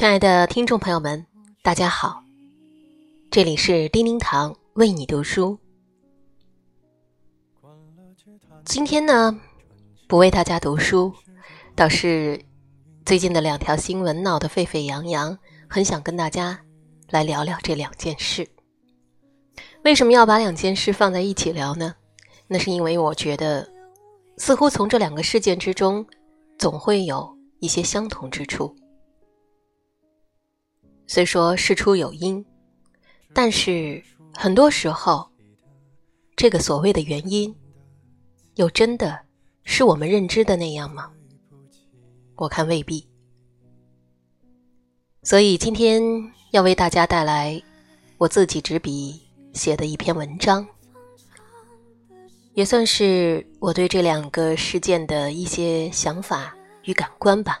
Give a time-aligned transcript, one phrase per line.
[0.00, 1.26] 亲爱的听众朋友们，
[1.62, 2.24] 大家好，
[3.30, 5.58] 这里是叮叮堂为你读书。
[8.64, 9.38] 今天呢，
[10.08, 11.12] 不为大家读书，
[11.76, 12.42] 倒是
[13.04, 15.36] 最近的两条新闻闹得沸沸扬扬，
[15.68, 16.58] 很想跟大家
[17.10, 18.48] 来聊聊这两件事。
[19.84, 21.94] 为什么要把两件事放在一起聊呢？
[22.46, 23.68] 那是因为我觉得，
[24.38, 26.06] 似乎从这两个事件之中，
[26.58, 28.74] 总会有一些相同之处。
[31.12, 32.46] 虽说事出有因，
[33.32, 34.00] 但是
[34.32, 35.28] 很多时候，
[36.36, 37.52] 这个所谓的原因，
[38.54, 39.18] 又真的
[39.64, 41.10] 是我们认知的那样吗？
[42.36, 43.04] 我看未必。
[45.24, 46.00] 所以今天
[46.52, 47.60] 要为大家带来
[48.16, 49.20] 我自己执笔
[49.52, 50.64] 写的一篇文章，
[52.54, 57.60] 也算是我对这两个事件的一些想法与感官吧。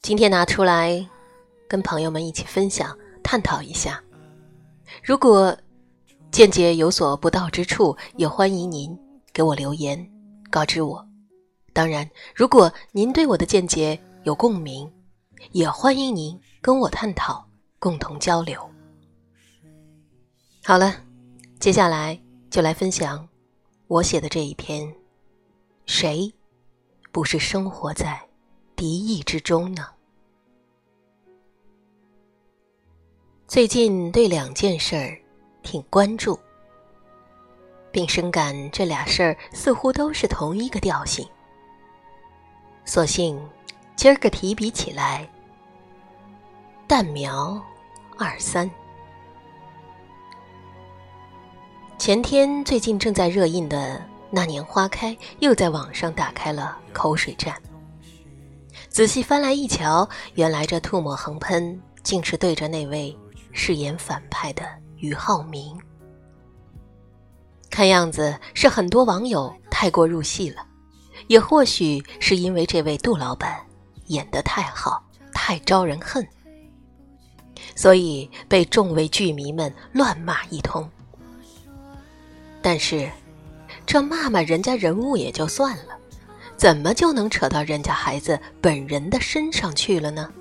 [0.00, 1.04] 今天拿出来。
[1.68, 4.02] 跟朋友们一起分享、探讨一下。
[5.04, 5.56] 如果
[6.30, 8.98] 见解有所不到之处，也欢迎您
[9.32, 10.10] 给我留言
[10.50, 11.06] 告知我。
[11.72, 14.90] 当然，如果您对我的见解有共鸣，
[15.52, 17.46] 也欢迎您跟我探讨、
[17.78, 18.58] 共同交流。
[20.64, 20.96] 好了，
[21.60, 22.18] 接下来
[22.50, 23.28] 就来分享
[23.86, 24.92] 我写的这一篇：
[25.86, 26.32] 谁
[27.12, 28.20] 不是生活在
[28.74, 29.86] 敌意之中呢？
[33.48, 35.16] 最近对两件事儿
[35.62, 36.38] 挺关注，
[37.90, 41.26] 并深感这俩事儿似乎都是同一个调性，
[42.84, 43.40] 索性
[43.96, 45.26] 今儿个提笔起来，
[46.86, 47.58] 淡描
[48.18, 48.70] 二三。
[51.96, 53.96] 前天最近正在热映的
[54.30, 57.56] 《那年花开》又在网上打开了口水战，
[58.90, 63.16] 仔细翻来一瞧，原来这吐沫横喷竟是对着那位。
[63.52, 64.62] 饰演反派的
[64.96, 65.78] 俞灏明，
[67.70, 70.66] 看样子是很多网友太过入戏了，
[71.26, 73.58] 也或许是因为这位杜老板
[74.06, 76.26] 演得太好，太招人恨，
[77.74, 80.88] 所以被众位剧迷们乱骂一通。
[82.60, 83.10] 但是，
[83.86, 85.96] 这骂骂人家人物也就算了，
[86.56, 90.32] 怎么就能扯到人家孩子本人的身上去了呢？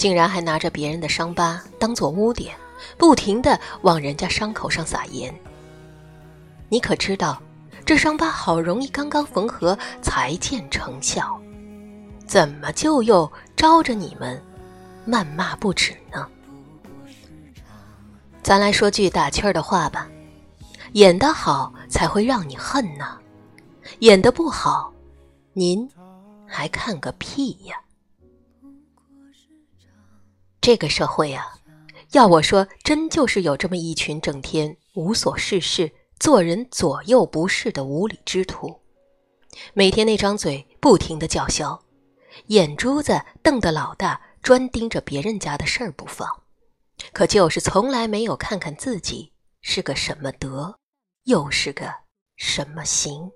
[0.00, 2.56] 竟然还拿着别人的伤疤当做污点，
[2.96, 5.30] 不停的往人家伤口上撒盐。
[6.70, 7.38] 你可知道，
[7.84, 11.38] 这伤疤好容易刚刚缝合才见成效，
[12.26, 14.42] 怎么就又招着你们
[15.06, 16.26] 谩骂不止呢？
[18.42, 20.08] 咱来说句打趣儿的话吧，
[20.92, 23.18] 演得好才会让你恨呢，
[23.98, 24.90] 演得不好，
[25.52, 25.86] 您
[26.46, 27.76] 还看个屁呀！
[30.60, 31.54] 这个社会啊，
[32.12, 38.78] 要我说，真就是有这么一群整天无所事事、做人左右不是的无理之徒，
[39.72, 41.82] 每天那张嘴不停的叫嚣，
[42.48, 46.28] 眼珠子瞪得老大，专盯着别人家的事儿不放，
[47.12, 49.32] 可就是从来没有看看自己
[49.62, 50.78] 是个什么德，
[51.24, 51.90] 又是个
[52.36, 53.30] 什么行。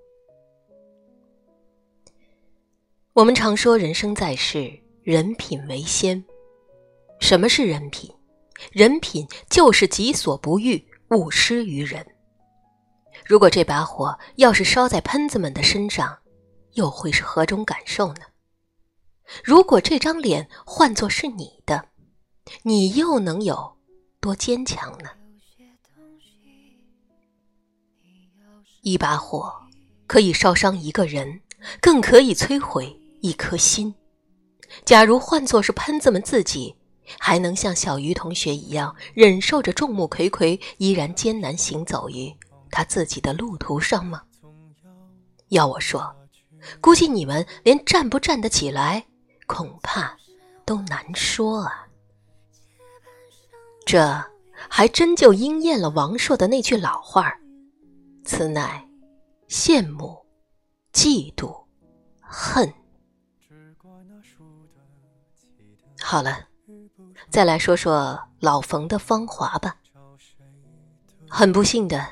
[3.13, 4.71] 我们常说，人生在世，
[5.01, 6.23] 人品为先。
[7.19, 8.13] 什么是人品？
[8.71, 12.05] 人品就是己所不欲，勿施于人。
[13.25, 16.17] 如果这把火要是烧在喷子们的身上，
[16.73, 18.21] 又会是何种感受呢？
[19.43, 21.89] 如果这张脸换作是你的，
[22.63, 23.77] 你又能有
[24.19, 25.09] 多坚强呢？
[28.81, 29.51] 一把火
[30.05, 31.41] 可以烧伤一个人，
[31.81, 33.95] 更可以摧毁一颗心。
[34.83, 36.75] 假如换作是喷子们自己，
[37.19, 42.35] 还能像小鱼同学一样忍受着众目睽睽，依然艰难行走于
[42.71, 44.23] 他自己的路途上吗？
[45.49, 46.15] 要我说，
[46.81, 49.05] 估计你们连站不站得起来，
[49.45, 50.17] 恐怕
[50.65, 51.87] 都难说啊。
[53.85, 54.23] 这
[54.67, 57.31] 还真就应验了王朔的那句老话
[58.23, 58.83] 此乃
[59.47, 60.17] 羡慕、
[60.91, 61.65] 嫉妒、
[62.19, 62.73] 恨。”
[66.01, 66.47] 好了。
[67.29, 69.75] 再来说说老冯的芳华吧。
[71.27, 72.07] 很不幸的，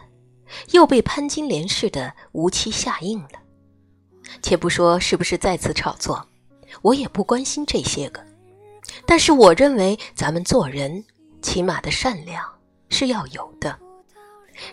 [0.71, 3.39] 又被潘金莲似的无期下映了。
[4.41, 6.27] 且不说是不是再次炒作，
[6.81, 8.23] 我也不关心这些个。
[9.05, 11.03] 但是我认为，咱们做人
[11.41, 12.43] 起码的善良
[12.89, 13.77] 是要有的。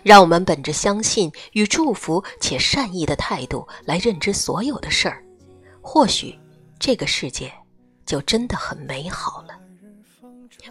[0.03, 5.23] 让我们本着相信与祝福且善意的态度来认知所有的事儿，
[5.81, 6.37] 或许
[6.77, 7.51] 这个世界
[8.05, 9.59] 就真的很美好了。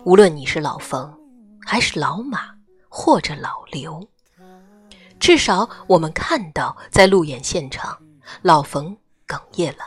[0.05, 1.13] 无论你是老冯，
[1.65, 2.55] 还是老马，
[2.89, 4.07] 或者老刘，
[5.19, 7.99] 至少我们看到在路演现场，
[8.43, 8.97] 老冯
[9.27, 9.85] 哽咽了，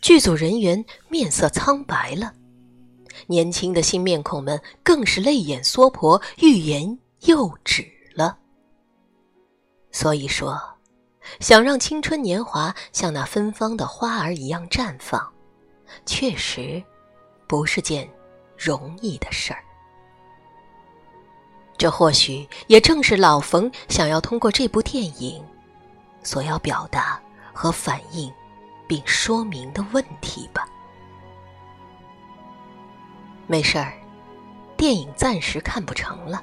[0.00, 2.32] 剧组人员面色苍白了，
[3.26, 7.86] 年轻的新面孔们更是泪眼娑婆，欲言又止。
[8.14, 8.36] 了，
[9.90, 10.60] 所以说，
[11.40, 15.26] 想让青春年华像那芬芳的花儿一样绽放，
[16.04, 16.84] 确实
[17.46, 18.06] 不是件
[18.62, 19.64] 容易的事儿。
[21.76, 25.42] 这或许也正是老冯想要通过这部电影
[26.22, 27.20] 所要表达
[27.52, 28.32] 和反映
[28.86, 30.64] 并说明的问题吧。
[33.48, 33.92] 没事儿，
[34.76, 36.42] 电影暂时看不成了。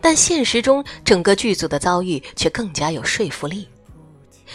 [0.00, 3.68] 但现实中，整个剧组的遭遇却更加有说服力。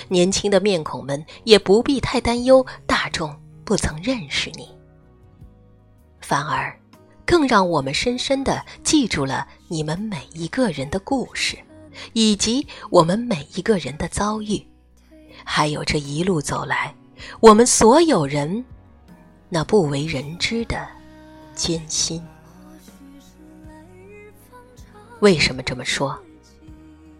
[0.07, 3.33] 年轻的面孔们也不必太担忧大众
[3.63, 4.67] 不曾认识你，
[6.31, 6.73] 反而
[7.25, 11.57] 更让我们深深的记住了你们每一个人的故事，
[12.13, 14.65] 以及我们每一个人的遭遇，
[15.43, 16.95] 还有这一路走来
[17.41, 18.63] 我们所有人
[19.49, 20.87] 那不为人知的
[21.53, 22.23] 艰辛。
[25.19, 26.17] 为什么这么说？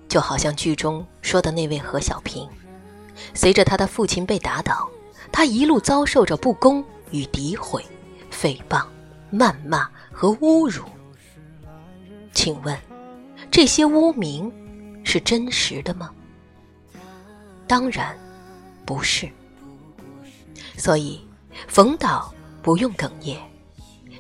[0.08, 2.48] 就好像剧中说的那位何小平，
[3.34, 4.90] 随着他的父亲被打倒，
[5.34, 6.82] 他一路遭受着不公
[7.12, 7.86] 与诋毁、
[8.32, 8.86] 诽谤、
[9.32, 10.84] 谩骂和侮辱。
[12.34, 12.78] 请问，
[13.50, 14.52] 这些污名
[15.04, 16.14] 是真实的吗？
[17.68, 18.18] 当然
[18.86, 19.30] 不是。
[20.78, 21.22] 所以，
[21.68, 23.38] 冯导不用哽咽，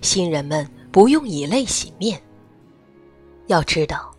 [0.01, 2.21] 新人们不用以泪洗面。
[3.47, 4.15] 要知道，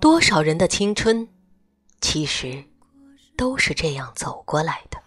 [0.00, 1.26] 多少人的青春，
[2.00, 2.62] 其实
[3.36, 4.98] 都是这样走过来的。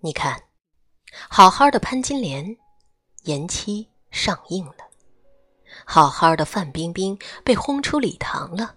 [0.00, 0.42] 你看，
[1.28, 2.56] 好好的潘金莲
[3.24, 4.88] 延期上映了，
[5.84, 8.74] 好好的范冰冰被轰出礼堂了，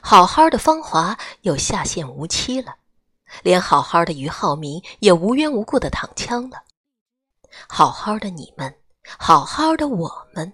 [0.00, 2.76] 好好的芳华又下线无期了，
[3.42, 6.62] 连好好的俞灏明也无缘无故的躺枪了。
[7.68, 8.74] 好好的你们，
[9.18, 10.52] 好好的我们。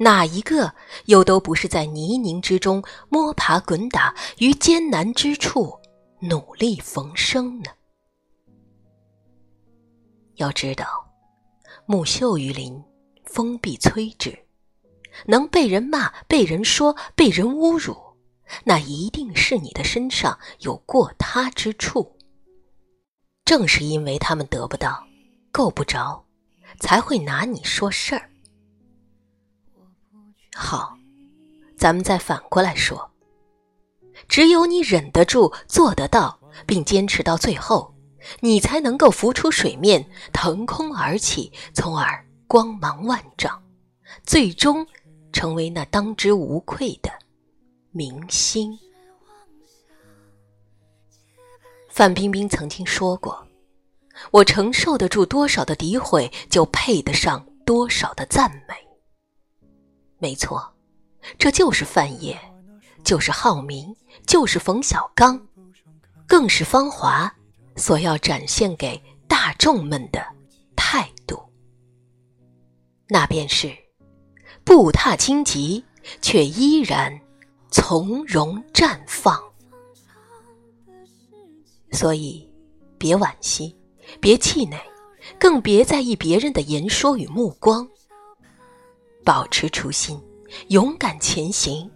[0.00, 0.72] 哪一个
[1.06, 5.78] 又都不是在泥泞之中摸爬滚打，于艰难之处
[6.20, 7.70] 努力逢生呢？
[10.38, 10.86] 要知道，
[11.86, 12.82] 木秀于林，
[13.24, 14.36] 风必摧之。
[15.26, 17.96] 能被人骂、被人说、被人侮辱，
[18.64, 22.16] 那一定是你的身上有过他之处。
[23.44, 25.04] 正是因为他们得不到、
[25.50, 26.24] 够不着，
[26.78, 28.30] 才会拿你说事儿。
[30.54, 30.96] 好，
[31.76, 33.10] 咱们再反过来说，
[34.28, 37.92] 只有你忍得住、做得到，并坚持到最后，
[38.40, 43.62] 你才能够浮出水面，腾空而起，从而光芒万丈，
[44.24, 44.86] 最终
[45.32, 47.10] 成为那当之无愧的
[47.90, 48.78] 明星。
[51.88, 53.46] 范冰冰曾经说过
[54.30, 58.74] ：“我承受得住多少的诋毁，就配得上多少的赞美。”
[60.18, 60.74] 没错，
[61.38, 62.38] 这就是范爷，
[63.04, 63.94] 就是浩明，
[64.26, 65.48] 就是冯小刚，
[66.26, 67.32] 更是芳华
[67.78, 70.20] 所要展现给大众们的
[70.76, 71.40] 态度。
[73.08, 73.74] 那便是
[74.64, 75.82] 步踏荆棘，
[76.20, 77.18] 却依然
[77.70, 79.42] 从容绽放。
[81.92, 82.46] 所以，
[82.98, 83.74] 别惋惜，
[84.20, 84.78] 别气馁，
[85.38, 87.88] 更别在意别人的言说与目光。
[89.24, 90.20] 保持初心，
[90.68, 91.90] 勇敢前行，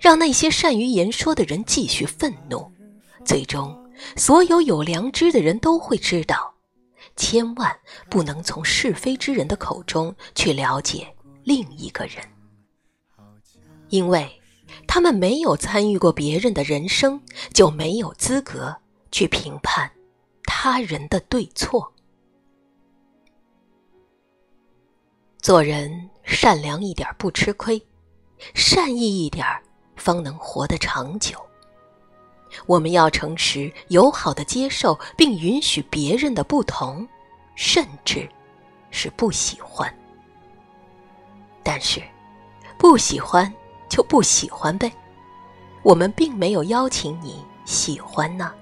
[0.00, 2.70] 让那些善于言说的人继续愤怒。
[3.22, 3.78] 最终，
[4.16, 6.54] 所有有良知的人都会知道，
[7.16, 7.78] 千万
[8.10, 12.24] 不能从是非之人的口中去了解另一个人，
[13.88, 14.40] 因为
[14.86, 17.20] 他们没有参与过别人的人生，
[17.52, 18.76] 就没有资格
[19.12, 19.90] 去评判
[20.44, 21.92] 他人的对错。
[25.38, 27.80] 做人善良一点不吃亏，
[28.54, 29.46] 善意一点
[29.94, 31.38] 方能活得长久。
[32.66, 37.06] 我们要诚实友好的接受并允许别人的不同，
[37.54, 38.28] 甚至
[38.90, 39.92] 是不喜欢。
[41.62, 42.02] 但是，
[42.76, 43.52] 不喜欢
[43.88, 44.92] 就不喜欢呗，
[45.82, 48.52] 我们并没有邀请你喜欢呢。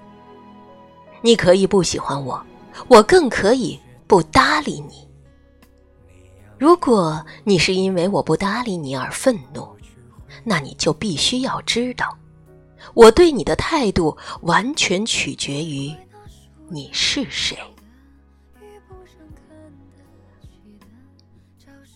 [1.21, 2.45] 你可以不喜欢我，
[2.87, 5.07] 我更可以不搭理你。
[6.57, 9.75] 如果你是因为我不搭理你而愤怒，
[10.43, 12.17] 那你就必须要知道，
[12.93, 15.93] 我对你的态度完全取决于
[16.69, 17.57] 你是谁。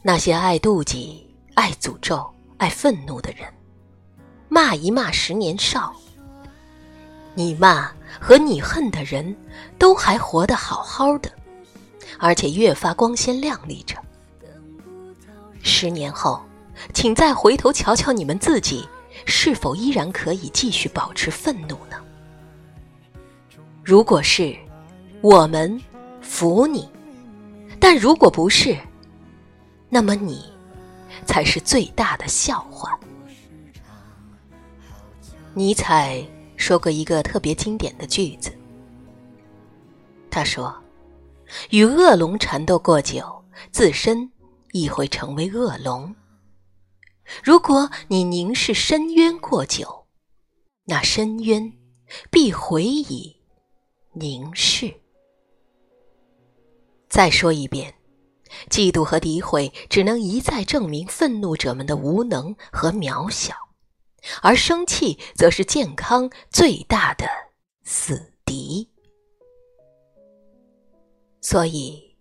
[0.01, 2.25] 那些爱妒忌、爱诅咒、
[2.58, 3.46] 爱愤怒的人，
[4.48, 5.94] 骂一骂十年少。
[7.36, 9.36] 你骂和你恨的人，
[9.77, 11.29] 都还活得好好的，
[12.17, 13.96] 而且越发光鲜亮丽着。
[15.62, 16.41] 十年后，
[16.94, 18.88] 请再回头瞧瞧你们自己，
[19.27, 22.01] 是否依然可以继续保持愤怒呢？
[23.84, 24.55] 如果是，
[25.22, 25.79] 我们
[26.22, 26.89] 服你；
[27.79, 28.77] 但如果不是，
[29.89, 30.51] 那么你
[31.25, 32.98] 才是最大的笑话。
[35.53, 38.51] 尼采说过一个特别经典的句子，
[40.29, 40.74] 他说
[41.72, 44.29] ：“与恶龙缠斗过久，自身
[44.72, 46.13] 亦会成为恶龙；
[47.43, 50.05] 如果你凝视深渊过久，
[50.86, 51.74] 那深渊
[52.31, 53.36] 必回以
[54.13, 54.93] 凝视。”
[57.10, 57.93] 再说一遍。
[58.69, 63.53] 嫉妒和诋毁只能一再证明愤怒者们的无能和渺小，
[64.41, 67.27] 而生气则是健康最大的
[67.84, 68.89] 死敌。
[71.41, 72.15] 所以，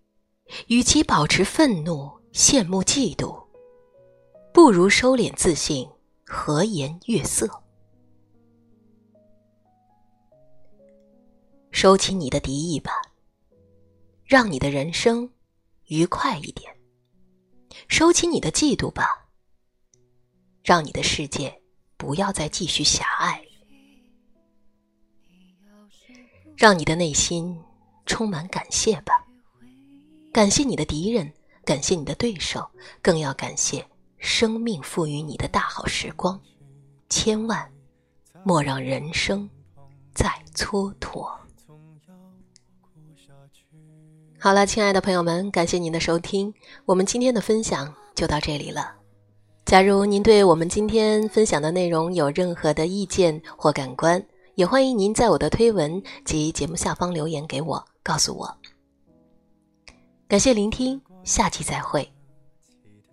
[0.67, 3.46] 与其保持愤怒、羡慕、嫉妒，
[4.57, 5.87] 不如收敛自信，
[6.25, 7.47] 和颜悦色，
[11.69, 12.91] 收起你的敌意吧，
[14.25, 15.29] 让你的人生。
[15.89, 16.75] 愉快一点，
[17.87, 19.27] 收起你的嫉妒吧，
[20.63, 21.61] 让你的世界
[21.95, 23.39] 不要再继续狭隘，
[26.55, 27.55] 让你的内心
[28.07, 29.23] 充满感谢吧。
[30.33, 31.31] 感谢你的敌人，
[31.63, 32.67] 感谢你的对手，
[33.03, 33.87] 更要感谢
[34.17, 36.39] 生命赋予你的大好时光。
[37.09, 37.71] 千万
[38.43, 39.49] 莫让人生
[40.13, 41.29] 再蹉跎。
[44.39, 46.53] 好了，亲爱的朋友们，感谢您的收听，
[46.85, 48.93] 我们今天的分享就到这里了。
[49.65, 54.23] 假如您对我们今天分享的内容有任何的意见或感官，
[54.55, 58.57] 也欢迎您在我的推文及节目下方留言给我，告诉我。
[60.27, 62.09] 感谢聆听，下期再会。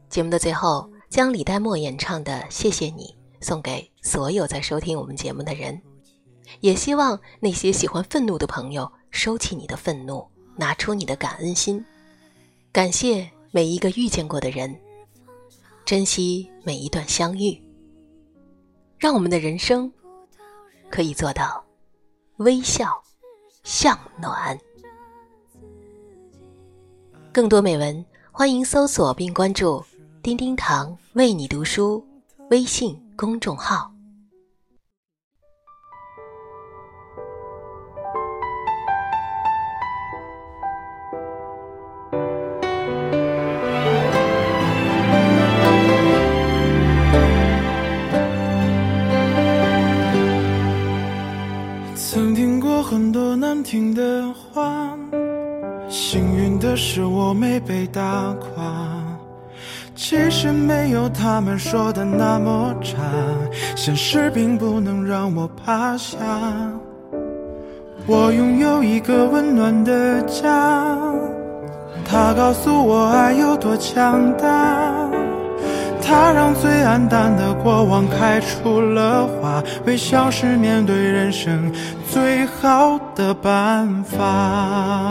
[0.08, 3.16] 节目的最后，将李代沫演唱的《谢谢你》
[3.46, 5.80] 送给所有在收听我们节目的人，
[6.58, 10.28] 也希望那些喜欢愤怒的朋友收起你的愤怒。
[10.56, 11.84] 拿出你的感恩心，
[12.72, 14.76] 感谢每一个遇见过的人，
[15.84, 17.62] 珍惜每一段相遇，
[18.98, 19.92] 让我们的人生
[20.90, 21.64] 可以做到
[22.38, 22.92] 微笑
[23.62, 24.58] 向暖。
[27.32, 29.80] 更多美文，欢迎搜索并关注
[30.20, 32.04] “丁丁堂为你读书”
[32.50, 33.92] 微信公众号。
[51.94, 54.98] 曾听过很多难听的话，
[55.88, 58.93] 幸运的是我没被打垮。
[59.96, 63.00] 其实没有他们说的那么差，
[63.76, 66.18] 现实并不能让我趴下。
[68.06, 70.96] 我拥有一个温暖的家，
[72.04, 74.92] 它告诉我爱有多强大。
[76.06, 81.72] 它让最黯淡的过往开出了花，微笑是面对人生
[82.10, 85.10] 最好的办法。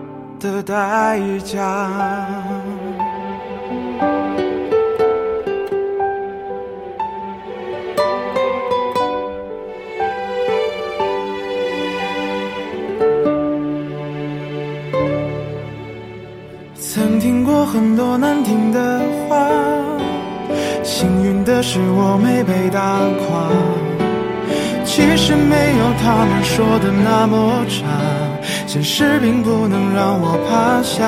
[0.41, 1.55] 的代价。
[16.75, 19.47] 曾听过很多难听的话，
[20.83, 23.47] 幸运的是我没被打垮。
[24.83, 27.85] 其实没有他们说的那么差，
[28.73, 31.05] 现实并不能让我趴下。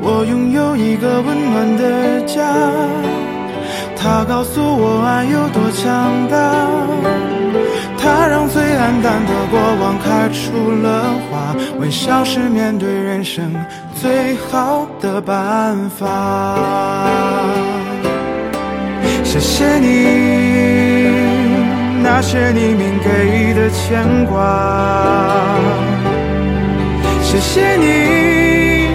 [0.00, 2.40] 我拥有一个温暖的家，
[3.94, 6.66] 它告诉我爱有多强大，
[7.98, 13.54] 它让最黯淡的过往开出了花，微笑是面对人生
[14.00, 16.56] 最好的办法。
[19.22, 20.75] 谢谢你，
[22.18, 24.40] 那些你明给的牵挂。
[27.20, 28.88] 谢谢你，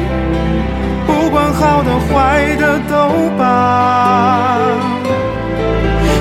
[1.05, 4.57] 不管好的坏的都罢。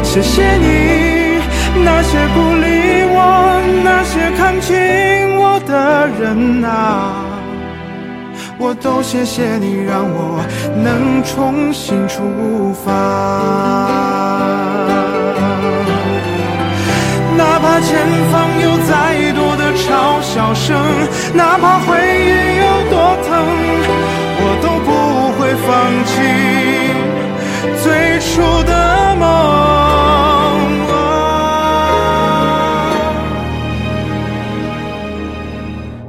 [0.03, 1.41] 谢谢你，
[1.83, 3.17] 那些不理我、
[3.83, 4.77] 那些看清
[5.39, 7.25] 我的人啊，
[8.59, 10.45] 我都谢谢你，让我
[10.77, 14.70] 能重新出发。
[17.41, 17.89] 哪怕前
[18.31, 18.93] 方有再
[19.33, 19.89] 多的嘲
[20.21, 20.69] 笑声，
[21.35, 22.29] 哪怕回忆
[22.65, 22.95] 有多
[23.27, 23.29] 疼，
[24.43, 24.89] 我都不
[25.37, 25.69] 会放
[26.05, 26.13] 弃
[27.83, 27.87] 最
[28.21, 28.31] 初
[28.65, 28.73] 的
[29.17, 29.25] 梦。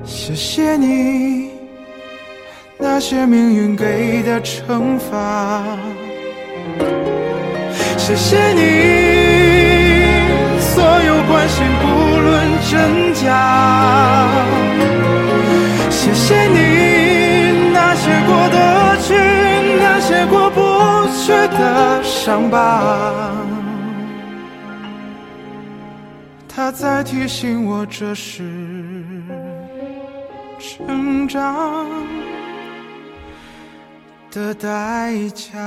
[0.04, 1.52] 谢谢你，
[2.78, 5.10] 那些命运给的惩罚。
[7.98, 8.62] 谢谢你，
[11.54, 11.86] 心不
[12.26, 12.32] 论
[12.70, 13.26] 真假。
[15.90, 16.58] 谢谢你，
[17.74, 19.14] 那些过得去，
[19.80, 20.60] 那些过不
[21.20, 22.58] 去的伤疤。
[26.48, 28.44] 它在提醒我，这是
[30.58, 31.86] 成长
[34.32, 35.60] 的代价。